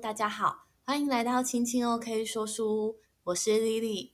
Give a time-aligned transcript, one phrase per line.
[0.00, 4.12] 大家好，欢迎来到青青 OK 说书，我是 Lily。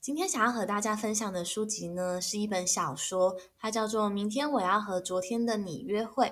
[0.00, 6.26] 今天想要和大家分享的书籍呢，是一本小说，它叫做《明天我要和昨天的你约会》，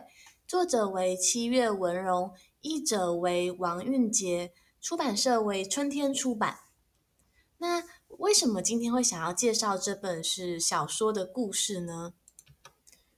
[0.47, 6.59] 作者为七月文荣，译者为王韵杰，出版社为春天出版。
[7.59, 7.83] 那
[8.19, 12.15] 为什么今天会想要介绍这本是小说的故事呢？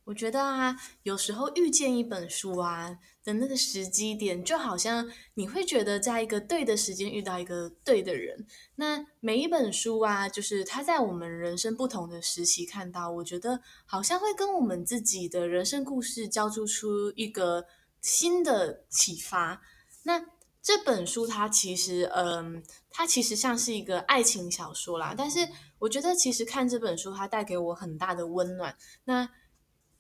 [0.09, 8.47] 我觉得啊，有时候遇见一本书啊的那个时机点，就好像你会觉得在一个对的时间遇到一个对的人。
[8.77, 17.67] 那每一本书啊，就是它在我们人生不同的时期看到，我觉得好像会跟我们自己的人生故事交织出一个
[18.01, 19.61] 新的启发。
[20.05, 20.25] 那
[20.63, 25.15] 这本书它其实，嗯，它其实像是一个爱情小说啦。
[25.15, 25.47] 但是
[25.81, 28.75] 我觉得其实看这本书，它带给我很大的温暖。
[29.05, 29.29] 那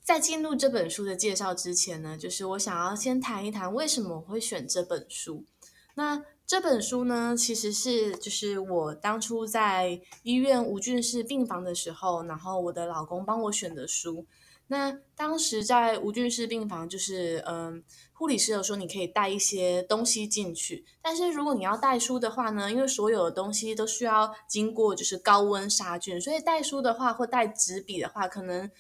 [0.09, 5.45] 在进入这本书的介绍之前呢，就是我想要先谈一谈为什么我会选这本书。
[5.97, 14.25] 那这本书呢，其实是就是我当初在医院无菌室病房的时候，然后我的老公帮我选的书。
[14.69, 17.84] 那当时在无菌室病房，就是嗯，
[18.15, 28.70] 护理师有说你可以带一些东西进去，但是如果你要带书的话呢，因为所有的东西都需要经过就是高温杀菌，所以带书的话或带纸笔的话，可能。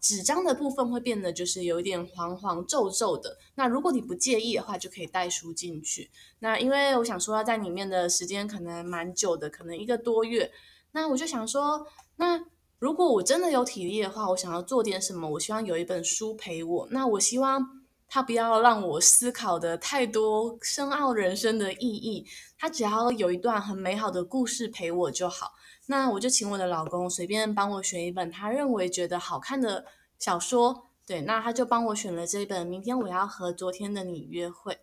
[0.00, 3.36] 纸张的部分会变得就是有一点黄黄皱皱的。
[3.54, 6.10] 那如果你不介意的话，就可以带书进去。
[6.38, 10.50] 那因为我想说要在里面的时间可能蛮久的，可能一个多月。
[10.92, 12.40] 那我就想说，那
[12.78, 15.28] 如果我真的有体力的话，我想要做点什么？
[15.28, 16.88] 我希望有一本书陪我。
[16.90, 17.77] 那我希望
[18.08, 25.52] 他不要让我思考的太多深奥人生的意义，他只要有一段很美好的故事陪我就好。
[25.86, 29.84] 那我就请我的老公随便帮我选一本他认为觉得好看的
[30.18, 34.74] 小说，对，那他就帮我选了这本《明天我要和昨天的你约会》。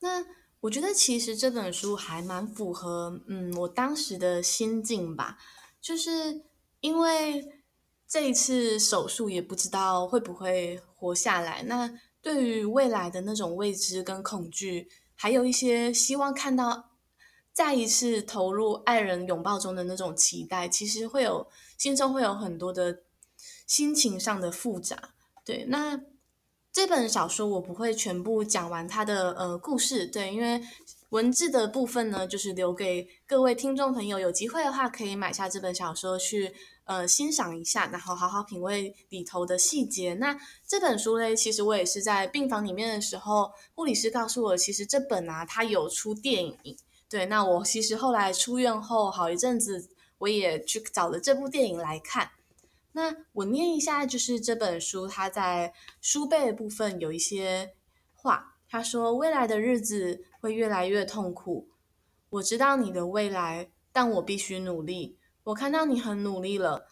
[0.00, 0.24] 那
[0.60, 5.38] 我觉得其实这本书还蛮符合，嗯，我当时的心境吧，
[5.80, 6.44] 就是
[6.80, 7.62] 因为
[8.06, 11.90] 这一次手术也不知道会不会活下来，那
[12.26, 16.90] 对于未来的那种未知跟恐惧，还有一些希望看到。
[17.52, 21.46] 再一次投入爱人拥抱中的那种期待，其实会有
[21.78, 22.98] 心中会有很多的
[23.66, 25.14] 心情上的复杂。
[25.42, 25.98] 对，那
[26.70, 30.60] 这本小说我不会全部讲完它的呃故事，对，因为
[31.10, 36.52] 文字的部分呢，就是留给各位听众朋友有机会的话，可以买下这本小说去
[36.86, 40.14] 呃欣赏一下，然后好好品味里头的细节。
[40.14, 40.36] 那
[40.66, 46.76] 这本书呢，其实我也是在病房里面的时候，护理师告诉我，其实这本啊，它有出电影。
[47.08, 49.88] 对，那我其实后来出院后好一阵子，
[50.18, 52.30] 我也去找了这部电影来看。
[52.92, 57.74] 那我念一下，就是这本书，它在书背部分有一些
[58.14, 58.54] 话。
[58.68, 61.68] 他说：“未来的日子会越来越痛苦，
[62.30, 65.16] 我知道你的未来，但我必须努力。
[65.46, 66.88] 我看到你很努力了，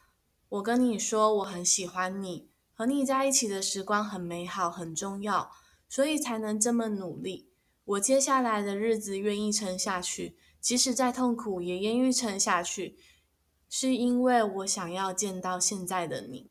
[0.49, 5.51] 我跟你说，我很喜欢你，和你在一起的时光很美好，很重要，
[5.89, 7.51] 所以才能这么努力。”
[7.85, 12.97] 我接下来的日子愿意撑下去，即使再痛苦也愿意撑下去，
[13.69, 16.49] 是因为我想要见到现在的你。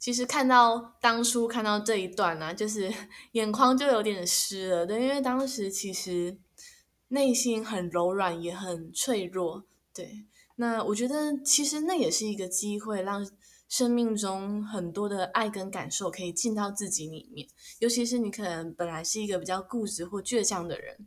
[0.00, 2.92] 其实看到当初看到这一段呢、啊，就是
[3.32, 6.36] 眼眶就有点湿了，对，因为当时其实
[7.06, 10.26] 内心很柔软，也很脆弱，对。
[10.60, 13.26] 那我觉得其实那也是一个机会，让。
[13.70, 17.46] 生命中很多的爱跟感受可以进到自己里面，
[17.78, 21.06] 尤其是你可能本来是一个比较固执或倔强的人。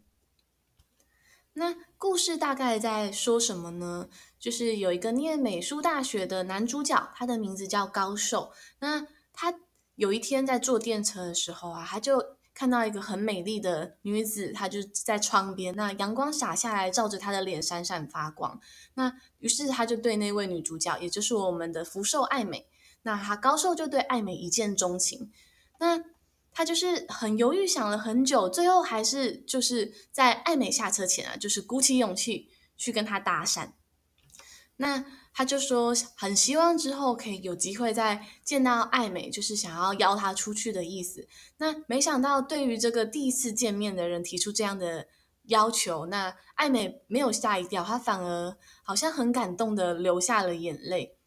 [1.55, 4.07] 那故事大概在说什么呢？
[4.39, 8.53] 就是有一个念美术大学的男主角，他的名字叫高寿。
[8.79, 9.53] 那他
[9.95, 18.59] 有一天在坐电车的时候啊，他就看到一个很美丽的女子，她就在窗边，那阳光洒下来，照着她的脸闪闪发光。
[18.93, 22.67] 那于是他就对那位女主角，也就是我们的福寿爱美，
[23.01, 25.31] 那他高寿就对爱美一见钟情。
[25.79, 26.03] 那
[26.53, 33.69] 他就是很犹豫，想了很久，最后还是就是在爱美下车前啊，就是鼓起勇气去跟她搭讪。
[34.75, 35.03] 那
[35.33, 41.27] 他就说很希望之后可以有机会再见到爱美，就是想要邀她出去的意思。
[41.57, 45.07] 那没想到对于这个第一次见面的人提出这样的
[45.45, 51.17] 要求，那爱美没有吓一跳，她反而好像很感动的流下了眼泪。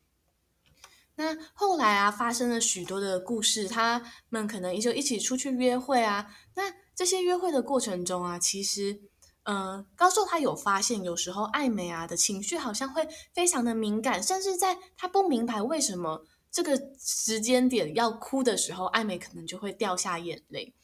[1.16, 6.34] 那后来啊，发生了许多的故事，他们可能也就一起出去约会啊。
[6.54, 9.00] 那这些约会的过程中啊，其实。
[9.46, 20.74] 嗯、呃，高寿他有发现，有时候爱美啊的情绪好像会非常的敏感，甚至在他不明白为什么这个时间点要哭的时候，爱美可能就会掉下眼泪。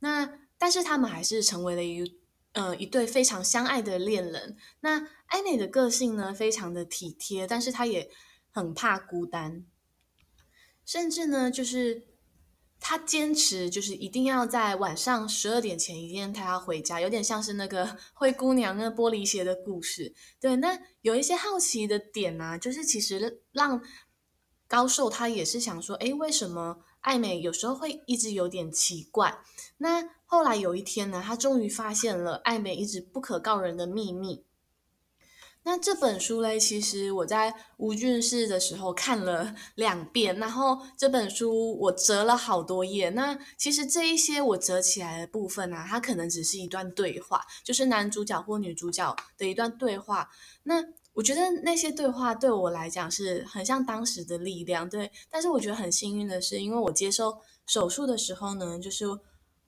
[0.00, 2.18] 那但是他们还是成为了一
[2.52, 4.56] 呃一对非常相爱的恋人。
[4.80, 8.10] 那爱美的个性呢，非常的体贴，但是她也
[8.50, 9.64] 很怕孤单，
[10.84, 12.11] 甚至呢，就是。
[12.84, 20.12] 他坚持就是一定要在晚上十二点前一定他要回家，有点像是那个 灰姑娘那玻璃鞋的故事。
[20.40, 23.80] 对，那有一些好奇的点呢、就是其实让
[24.66, 29.38] 高寿他也是想说，诶，为什么爱美有时候会一直有点奇怪？
[29.78, 34.44] 那后来有一天呢，他终于发现了爱美一直不可告人的秘密。
[35.64, 43.10] 那这本书嘞，其实我在无菌室的时候看了 两遍，然后这本书我折了好多页。
[43.10, 50.28] 那其实这一些我折起来的部分啊，它可能只是一段对话，就是男主角或女主角的一段对话。
[50.64, 50.82] 那
[51.14, 55.12] 我觉得那些对话对我来讲是很像当时的力量，对。
[55.30, 59.04] 但是我觉得很幸运的是，因为我接受手术的时候呢，就是。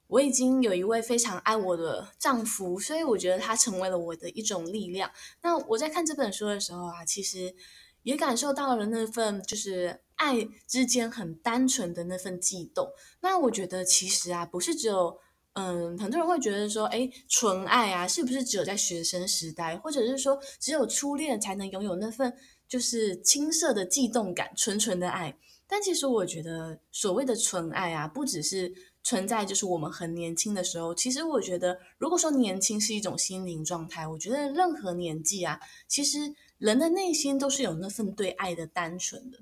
[0.07, 5.11] 我已经有一位非常爱我的丈夫，所以我觉得他成为了我的一种力量。
[5.43, 7.55] 那我在看这本书的时候啊，其实
[8.03, 12.87] 也感受到了那份就是爱之间很单纯的那份悸动。
[13.23, 15.19] 那我觉得其实啊，不是只有
[15.55, 22.37] 嗯，很多人会觉得说，诶，纯爱啊，是不是只有在学生时代，或者是说只有初恋才能拥有那份
[22.69, 25.37] 就是青涩的悸动感、纯纯的爱？
[25.67, 28.73] 但其实我觉得所谓的纯爱啊，不只是。
[29.05, 39.39] 存在就是我们很年轻的时候，其实我觉得，如果说年轻是一种心灵状态，我觉得任何年纪啊，其实人的内心都是有那份对爱的单纯的。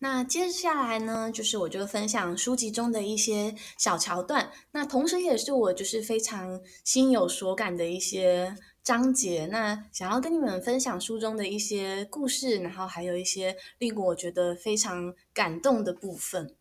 [0.00, 16.54] 那接下来呢，就是我就分享书籍中的一些小桥段，那同时也是我就是非常心有所感的一些章节，那想要跟你们分享书中的一些故事，然后还有一些令我觉得非常感动的部分。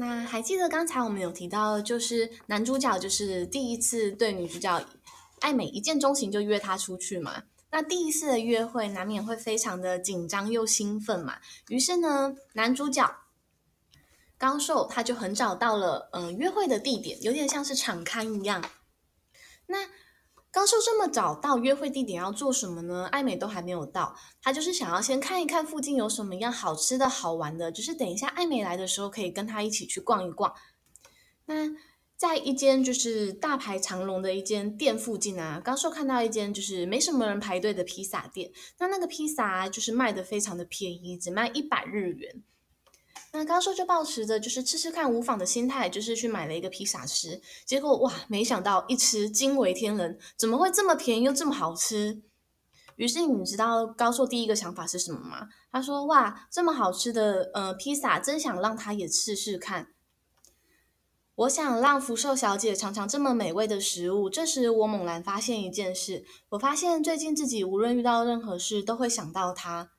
[0.00, 4.82] 那还记得刚才我们有提到，就是男主角就是第一次对女主角
[5.40, 7.42] 爱美一见钟情，就约她出去嘛。
[7.70, 11.38] 那第一次的约会难免会非常的紧张又兴奋嘛。
[11.68, 13.14] 于是呢，男主角
[14.38, 18.64] 高寿他就很早到了嗯、约会的地点，有点像是场刊一样。
[19.66, 19.86] 那
[20.52, 23.06] 高寿这么早到约会地点要做什么呢？
[23.12, 30.52] 爱美都还没有到，他就是想要先看一看附近有什么样好吃的好玩的，就是等一下爱美来的时候可以跟他一起去逛一逛。
[31.46, 31.70] 那
[32.16, 42.42] 在一间就是大排长龙的一间店附近啊，高寿看到一间就是没什么人排队的披萨店，那那个披萨，就是卖的非常的便宜，只卖一百日元。
[43.32, 47.40] 那高寿就抱持着就是吃吃看无妨的心态，就是去买了一个披萨吃。
[47.64, 52.22] 结果哇，没想到一吃惊为天人，怎么会这么便宜又这么好吃？
[52.96, 55.48] 于是你知道高寿第一个想法是什么吗？
[55.70, 59.88] 他说：哇，这么好吃的呃披萨，真想让他也试试看。
[61.36, 64.28] 我想让福寿小姐尝尝这么美味的食物。
[64.28, 69.92] 这时我猛然发现一件事，我发现最近自己无论遇到任何事都会想到他，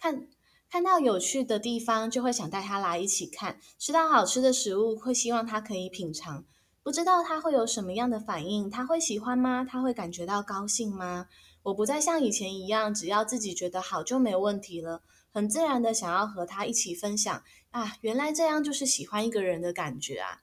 [0.00, 0.26] 看。
[0.68, 6.44] 看到有趣的地方，就会想带他来一起看；吃到好吃的食物，会希望他可以品尝。
[6.82, 8.68] 不知道他会有什么样的反应？
[8.68, 9.64] 他会喜欢吗？
[9.64, 11.28] 他会感觉到高兴吗？
[11.62, 15.02] 我不再像以前一样，只要自己觉得好就没问题了。
[15.32, 20.42] 很自然的想要和他一起分享啊，原来这样就是喜欢一个人的感觉啊。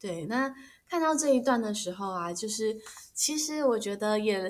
[0.00, 0.54] 对，那
[0.88, 2.76] 看到这一段的时候啊，就是
[3.12, 4.40] 其实我觉得也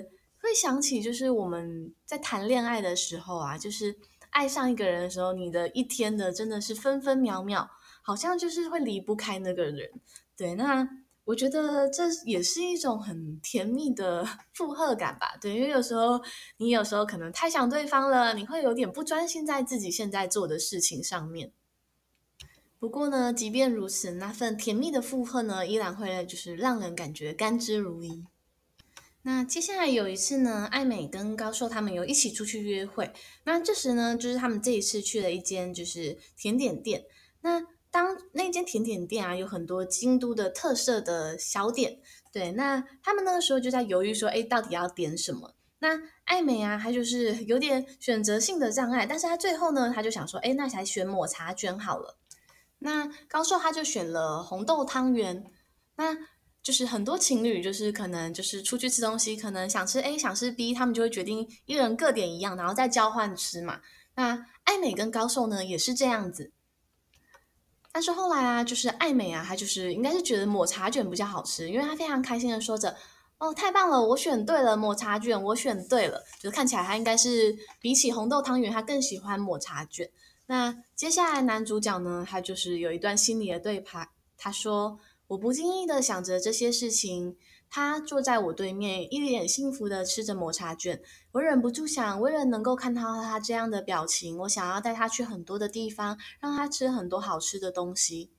[0.40, 3.99] 会想起，就是我们在谈恋爱的时候啊，就是。
[4.38, 7.68] 爱上一个人的时候，你的一天的真的是分分秒秒，
[8.02, 9.90] 好像就是会离不开那个人。
[10.37, 10.88] 对，那
[11.25, 15.37] 我觉得这也是一种很甜蜜的 负荷感吧。
[15.40, 16.23] 对，因为有时候
[16.59, 21.50] 你有时候可能太想对方了，你会有点不专心在自己现在做的事情上面。
[22.78, 28.25] 不过呢，即便如此，那份甜蜜的负荷呢，依然会就是让人感觉甘之如饴。
[29.28, 33.12] 那接下来有一次呢，爱美跟高寿他们有一起出去约会。
[33.44, 37.04] 那这时呢，就是他们这一次去了一间就是甜点店。
[37.42, 41.99] 那当那间甜点店啊，有很多京都的特色的小点。
[42.32, 45.54] 对，那他们那个时候就在犹豫说，哎，到底要点什么？
[45.80, 52.16] 那爱美啊，她就是有点选择性的障碍，但是她最后呢，她就想说，哎，那才选抹茶卷好了。
[52.78, 55.44] 那高寿他就选了红豆汤圆。
[55.97, 56.16] 那
[56.68, 63.80] 就是很多情侣，就是可能就是出去吃东西，可能想吃 A 想吃 B，他们就会决定一人各点一样，然后再交换吃嘛。
[64.16, 66.52] 那爱美跟高寿呢也是这样子，
[67.90, 72.94] 但是后来啊，就是爱美啊，她就是应该是觉得抹茶卷比较好吃，因为她非常开心的说着
[73.40, 80.10] ：“哦，太棒了，我选对了抹茶卷，我选对了。”就是看起来她应该是比起红豆汤圆，她更喜欢抹茶卷。
[80.44, 84.06] 那接下来男主角呢，他就是有一段心里的对白，
[84.37, 85.00] 他说。
[85.28, 87.37] 我不经意的想着这些事情。
[87.70, 91.02] 他坐在我对面，一脸幸福的吃着抹茶卷。
[91.32, 98.30] 我忍不住想，为了能够看到他这样的表情，我想要带他去很多的地方，让他吃很多好吃的东西。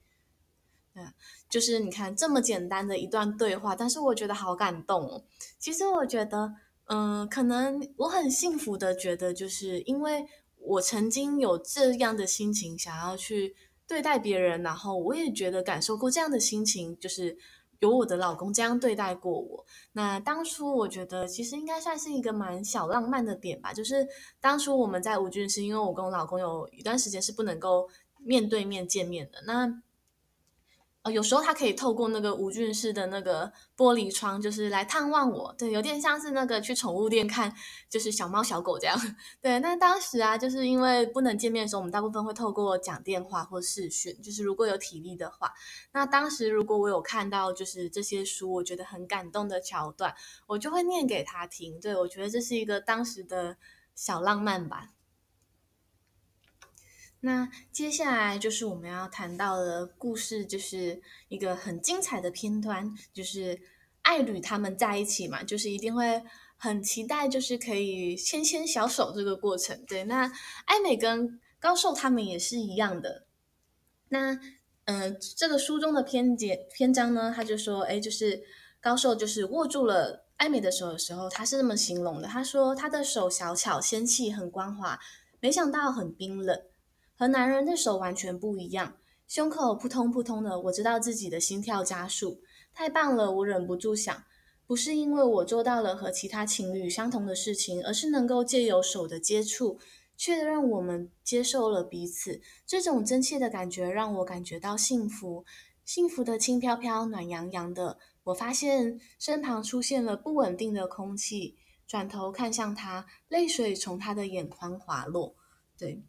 [0.95, 1.03] 对，
[1.47, 5.23] 就是你看这么简单的一段对话，但是我觉得好感动哦。
[5.59, 6.55] 其实我觉得，
[6.85, 10.25] 嗯、可能我很幸福的觉得，就是因为
[10.57, 13.55] 我曾经有这样的心情，想要去
[13.89, 17.37] 对待别人，然后我也觉得感受过这样的心情，就是。
[17.81, 23.71] 有我的老公这样对待过我，那当初我觉得其实应该算是一个蛮小浪漫的点吧。
[23.71, 24.05] 就是
[24.41, 29.81] 当初我们在无菌室，因为我跟我老公有一段时间是不能够面对面见面的，那。
[31.01, 35.55] 哦，有时候他可以透过那个无菌室的那个玻璃窗，就是来探望我。
[35.57, 37.55] 对，有点像是那个去宠物店看，
[37.89, 38.99] 就是小猫小狗这样。
[39.41, 44.21] 对，那当时啊，就是因为不能见面的时候，我们大部分会透过讲电话或视讯。
[44.21, 45.53] 就是如果有体力的话，
[45.93, 50.13] 那当时如果我有看到就是这些书，我觉得很感动的桥段，
[50.47, 51.79] 我就会念给他听。
[51.79, 53.55] 对，我觉得这是一个当时的
[53.95, 54.89] 小浪漫吧。
[57.21, 63.59] 那接下来就是我们要谈到的故事，就是一个很精彩的片段，就是
[64.03, 66.23] 爱侣他们在一起嘛，就是一定会
[66.55, 69.83] 很期待，就是可以牵牵小手这个过程。
[69.85, 70.31] 对，那
[70.65, 73.25] 爱美跟高寿他们也是一样的。
[74.07, 74.39] 那
[74.85, 78.41] 嗯、这个书中的篇节篇章呢，他就说，哎，就是
[78.81, 84.99] 高寿就是握住了爱美的手的时候，他是这么形容的，他说他的手小巧纤细，很光滑，
[85.39, 86.59] 没想到很冰冷。
[87.19, 88.95] 和男人的手完全不一样，
[89.27, 92.39] 胸口扑通扑通的，我知道自己的心跳加速，
[92.73, 93.29] 太棒了！
[93.29, 94.23] 我忍不住想，
[94.65, 99.77] 不是因为我做到了和其他情侣相同的事情，而是能够借由手的接触，
[100.15, 102.39] 确认我们接受了彼此。
[102.65, 105.43] 这种真切的感觉让我感觉到幸福，
[105.83, 107.97] 幸福的轻飘飘、暖洋洋的。
[108.23, 115.35] 我发现身旁出现了不稳定的空气，转头看向他，泪水从他的眼眶滑落。
[115.77, 116.01] 对。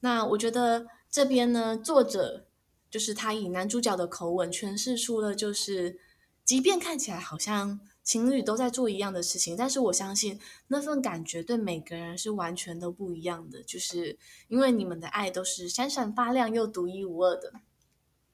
[0.00, 2.46] 那我觉得这边呢，作者
[2.90, 5.98] 就是他以男主角的口吻诠释出了，就是
[6.44, 17.52] 即便看起来好像情侣都在做一样的事情，但是我相信那份感觉对每个人是完全都不一样的，就是因为你们的爱都是闪闪发亮又独一无二的。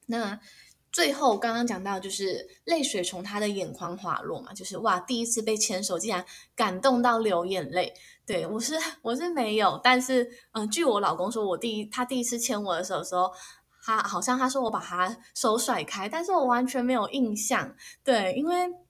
[0.05, 0.39] 那
[0.91, 7.93] 最后刚刚讲到，就是泪水从他的眼眶滑落嘛，就是哇，第一次被牵手竟然感动到流眼泪。
[8.25, 13.31] 对，我是我是没有，但是嗯、据我老公说，我第一他第一次牵我的手的时候，
[13.83, 17.75] 他好像他说我把他手甩开，但是我完全没有印象。
[18.03, 18.84] 对，因为。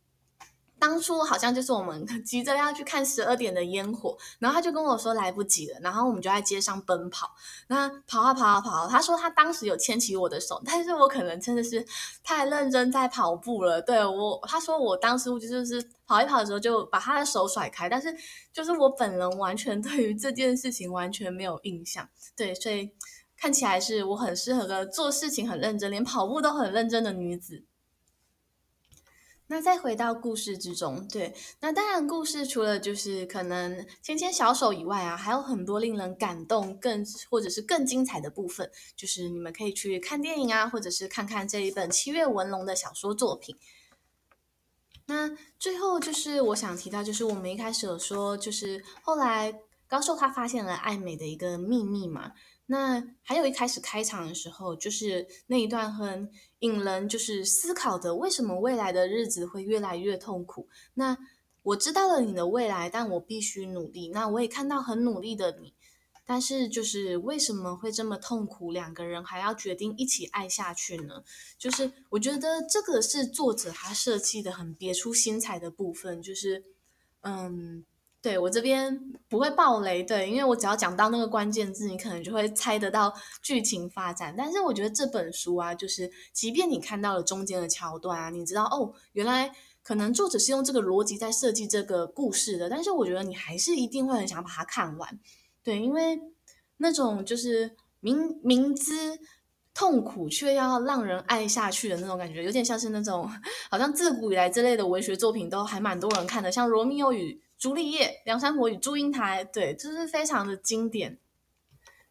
[0.85, 7.31] 当初好像就是我们 急着要去看十二点的烟火，然后他就跟我说来不及了，然后我们就在街上奔跑，
[7.69, 8.87] 那跑啊跑啊跑。
[8.87, 11.83] 他说他当时有牵起我的手，但是我可能真的是
[12.23, 13.81] 太认真在跑步了。
[13.81, 18.15] 对我，他说我当时就是跑一跑的时候就把他的手甩开，但是
[18.53, 22.07] 就是我本人完全对于这件事情完全没有印象。
[22.35, 22.91] 对，所以
[23.35, 27.63] 看起来是我很适合的做事情很认真，连跑步都很认真的女子。
[29.47, 43.55] 那再回到故事之中，对，那当然故事除了就是可能牵牵小手以外啊，还有很多令人感动、更或者是更精彩的部分，就是你们可以去看电影啊，或者是看看这一本七月文龙的小说作品。
[45.05, 52.31] 那最后就是我想提到，就是我们一开始有说，就是后来高寿他发现了爱美的一个秘密嘛。
[52.67, 60.67] 那还有一开始开场的时候，就是那一段很引人就是思考的，为什么未来的日子会越来越痛苦？
[60.95, 61.15] 那
[61.61, 64.09] 我知道了你的未来，但我必须努力。
[64.09, 65.75] 那我也看到很努力的你，
[66.25, 68.71] 但是就是为什么会这么痛苦？
[68.71, 71.23] 两个人还要决定一起爱下去呢？
[71.59, 76.63] 就是我觉得这个是作者他设计的很别出心裁的部分，就是
[77.21, 77.85] 嗯。
[78.25, 83.13] 对，我这边不会爆雷，对，因为我只要讲到那个关键字，你可能就会猜得到
[83.43, 84.33] 剧情发展。
[84.35, 89.51] 但是我觉得这本书啊，就是即便你看到了中间的桥段啊，你知道哦，原来
[89.83, 95.19] 可能作者是用这个逻辑在设计这个故事的，但是我觉得你还是一定会很想把它看完。
[95.63, 96.19] 对，因为
[96.77, 99.19] 那种就是明明知
[99.75, 103.29] 痛苦却要让人爱下去的那种感觉，有点像是那种
[103.69, 107.31] 好像自古以来这类的文学作品都还蛮多人看的，像《罗密欧与》
[107.65, 111.17] 朱丽叶、梁山伯与祝英台，对，就是非常的经典。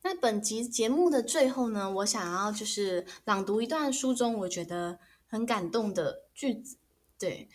[0.03, 6.79] 那本集节目的最后呢，我想要就是朗读一段书中我觉得很感动的句子。
[7.17, 7.49] 对，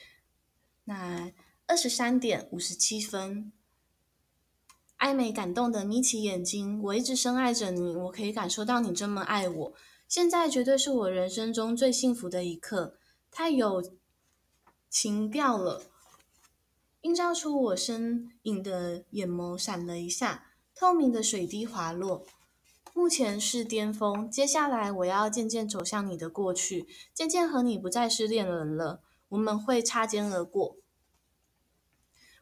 [0.86, 1.30] 那
[1.68, 3.52] 二十三点五十七分，
[4.96, 6.82] 艾美感动的眯起眼睛。
[6.82, 9.74] 我一直深爱着你，我可以感受到你这么爱我。
[10.08, 12.98] 现在绝对是我人生中最幸福的一刻。
[13.30, 13.84] 太有
[14.90, 15.89] 情调了，
[17.02, 22.26] 映照出我身影的眼眸闪了一下，透明的水滴滑落。
[22.94, 29.02] 目前是巅峰，接下来我要渐渐走向你的过去，渐渐和你不再是恋人了。
[29.30, 30.76] 我们会擦肩而过，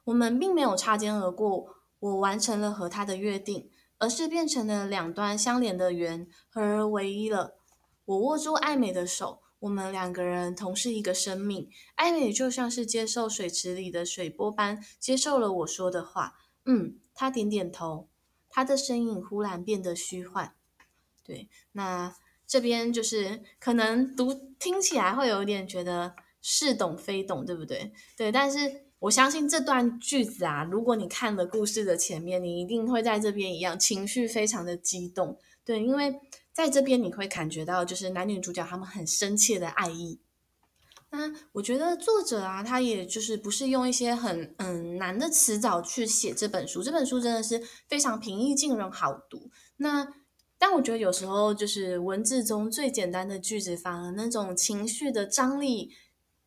[0.05, 1.75] 我们并没有擦肩而过。
[1.99, 7.57] 我完成了和他的约定，而是变成了两端相连的圆，合而为一了。
[8.05, 11.69] 我握住爱美的手，我们两个人同是一个生命。
[11.95, 16.33] 艾美就像是接受水池里的水波般，接受了我说的话。
[16.65, 18.09] 嗯，他点点头。
[18.49, 20.53] 他的身影忽然变得虚幻，
[21.23, 22.15] 对，那
[22.47, 27.91] 这边就是可能读听起来会有点觉得似懂非懂，对不对？
[28.15, 36.15] 对，但是我相信这段句子啊，如果你看了故事的前面，你一定会在这边一样情绪非常的激动，对，因为
[36.57, 40.19] 在这边你会感觉到就是男女主角他们很深切的爱意。
[41.11, 49.51] 那我觉得作者啊，他也就是不是用一些很嗯难的词藻去写这本书，这本书真的是非常平易近人，好读。
[49.75, 50.11] 那
[50.57, 55.91] 但我觉得有时候就是文字中最简单的句子，反而那种情绪的张力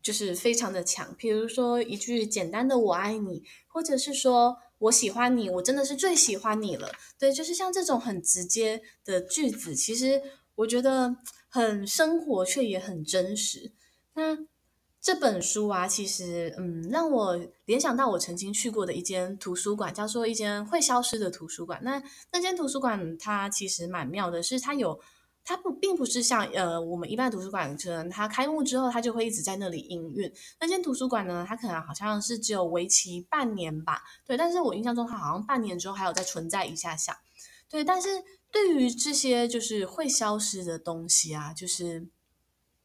[0.02, 1.14] 就是非常的强。
[1.16, 6.90] 比如说一句简单的“我爱你”，或者是说我喜欢你，我真的是最喜欢你了。
[7.18, 10.20] 对，就是像这种很直接的句子，其实
[10.56, 11.16] 我觉得
[11.48, 13.72] 很生活，却也很真实。
[14.14, 14.38] 那
[15.00, 21.80] 这本书啊，其实嗯，让我联想到我曾经去过的一间图书馆，叫做一间会消失的图书馆。
[21.82, 25.00] 那那间图书馆它其实蛮妙的，是它有
[25.50, 30.32] 它不并不是像呃我们一般图书馆，可能它开幕之后它就会一直在那里营运。
[30.60, 34.36] 那间图书馆呢，它可能好像是只有为期半年吧，对。
[34.36, 37.20] 但是我印象中它好像半年之后还有再存在一下下，
[37.68, 37.82] 对。
[37.82, 38.08] 但是
[38.52, 42.06] 对于这些就是会消失的东西啊，就是。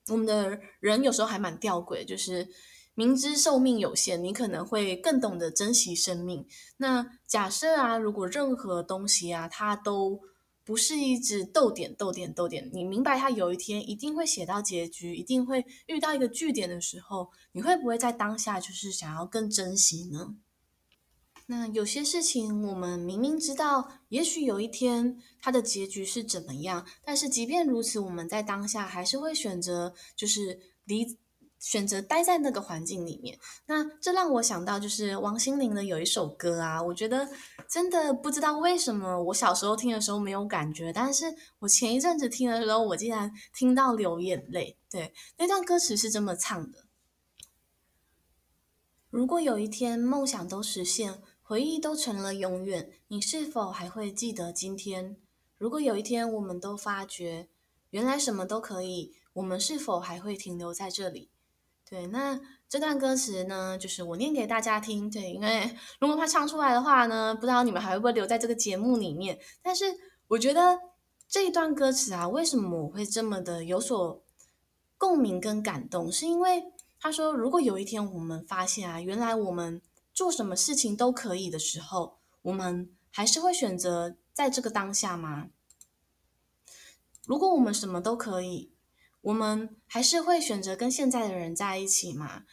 [0.07, 2.47] 我们的人有时候还蛮吊诡，就是
[2.93, 6.45] 明知寿命有限，你可能会更懂得珍惜生命。
[6.77, 10.19] 那假设啊，如果任何东西啊，它都
[10.65, 20.35] 不是一直逗点、逗点、逗点，你明白他有一天一定会写到结局，一定会遇到一个句点的时候，你会不会在当下就是想要更珍惜呢？
[21.47, 31.05] 那有些事情，我们明明知道，也许有一天它的结局是怎么样，但是即便如此，我们在当下还是会选择，就是离
[31.59, 33.37] 选择待在那个环境里面。
[33.65, 37.27] 那这让我想到，就是王心凌的有一首歌啊，我觉得
[37.67, 41.25] 真的不知道为什么，我小时候听的时候没有感觉，但是
[41.59, 44.77] 我前一阵子听的时候，我竟然听到流眼泪。
[44.89, 46.85] 对，那段歌词是这么唱的：
[49.09, 51.21] 如果有一天梦想都实现。
[51.47, 55.15] 回忆都成了永远，你是否还会记得今天？
[55.59, 57.49] 如果有一天我们都发觉，
[57.91, 61.29] 原来什么都可以，我们是否还会停留在这里？
[61.89, 65.09] 对，那这段歌词呢，就是我念给大家听。
[65.09, 69.39] 对，因为如果他唱出来的话呢，不知道你们还会不会留在这个节目里面。
[69.61, 69.85] 但是
[70.27, 70.79] 我觉得
[71.27, 74.23] 这一段歌词啊，为什么我会这么的有所
[74.97, 76.11] 共鸣跟感动？
[76.11, 76.63] 是因为
[76.99, 79.81] 他说，如果有一天我们发现啊，原来我们。
[80.15, 85.49] 做什么事情都可以的时候，我们还是会选择在这个当下吗？
[87.25, 88.71] 如果我们什么都可以，
[89.25, 92.43] 我们还是会选择跟现在的人在一起吗？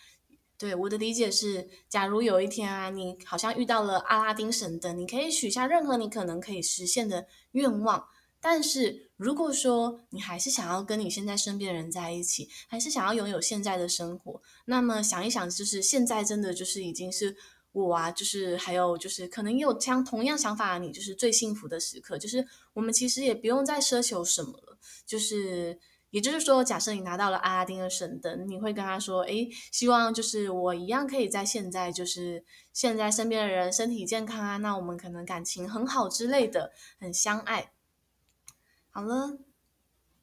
[0.57, 8.07] 对，我的理解是，假如有一天啊，你好像遇到了阿拉丁神灯，你可以许下任何你可能可以实现的愿望。
[8.41, 17.37] 但是如果说你还是想要跟你现在身边的人在一起，还是想要拥有现在的生活，那么想一想，就是现在真的就是已经是
[17.73, 24.79] 我啊，就是还有就是可能也有相同样想法的你，就是最幸福的时刻，就是我们其实也不用再奢求什么了。
[25.07, 25.79] 就是
[26.13, 37.73] 也就是说，假设你拿到了阿拉丁的神灯，你会跟他说：“诶，希望就是我一样可以在现在，就是现在身边的人身体健康啊，那我们可能感情很好之类的，很相爱。”
[38.95, 39.39] 好了，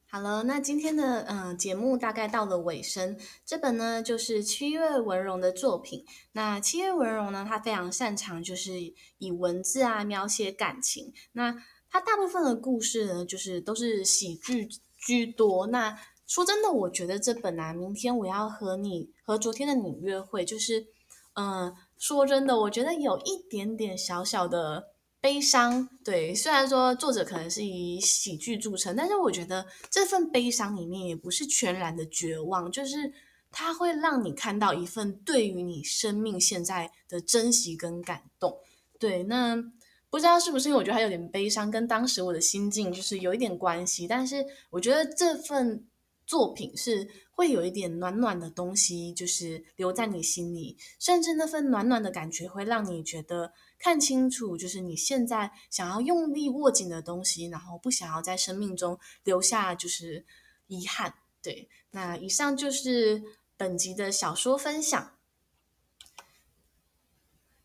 [0.08, 3.18] 好了，那今天的嗯、节目大概到了尾声。
[3.44, 6.06] 这本呢就是七月文荣的作品。
[6.32, 8.72] 那七月文荣呢，他非常擅长就是
[9.18, 11.12] 以文字啊描写感情。
[11.32, 14.68] 那他大部分的故事呢，就是都是喜剧
[15.00, 15.66] 居多。
[15.66, 20.86] 那说真的，我觉得这本啊，明天我要和你和昨天的你约会，就是
[21.34, 24.90] 嗯、说真的，我觉得有一点点小小的。
[25.22, 33.12] 悲伤，对，虽然说作者可能是以喜剧著称，但是我觉得这份悲伤里面也不是全然的绝望，就是
[33.50, 38.60] 它会让你看到一份对于你生命现在的珍惜跟感动。
[38.98, 39.62] 对，那
[40.10, 45.86] 不知道是不是因为我觉得还有点悲伤，跟当时我的心境就是有一点关系，但是我觉得这份
[46.26, 60.26] 作品是会有一点暖暖的东西，就是留在你心里，甚至那份暖暖的感觉会让你觉得看清楚，就是你现在想要用力握紧的东西，然后不想要在生命中留下就是
[60.66, 61.14] 遗憾。
[61.40, 63.22] 对，那以上就是
[63.56, 65.16] 本集的小说分享。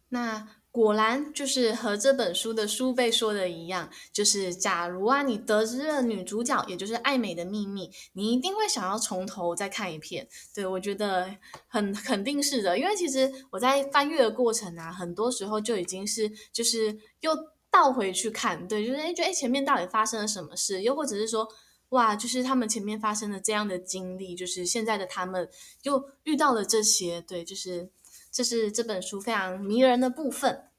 [0.09, 0.54] 那。
[0.75, 10.27] 果然就是和这本书的书背说的一样，就是假如啊，你得知了女主角，也就是爱美的秘密，你一定会想要从头再看一遍。
[10.53, 11.33] 对，我觉得
[11.69, 17.31] 很肯定是的，因为其实我在翻阅的过程啊，很多时候就已经是就是又
[17.71, 21.47] 倒回去看，对，就是诶觉得前面到底发生了什么事，又或者是说
[21.91, 25.49] 哇，就是他们前面发生了这样的经历，就是现在的他们
[25.83, 27.89] 又遇到了这些，对，就是。
[28.31, 30.69] 这是这本书非常迷人的部分。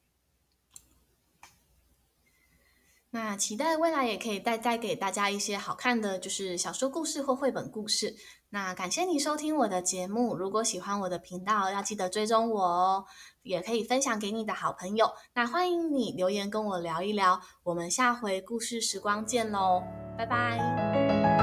[3.09, 8.15] 那期待未来也可以带带给大家一些好看的就是小说故事或绘本故事。
[8.49, 13.05] 那感谢你收听我的节目，如果喜欢我的频道，要记得追踪我哦，
[13.41, 15.11] 也可以分享给你的好朋友。
[15.33, 19.83] 那欢迎你留言跟我聊一聊，我们下回故事时光见喽，
[20.17, 21.36] 拜拜。